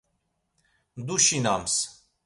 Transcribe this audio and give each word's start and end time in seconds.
Duşinams. 1.07 1.73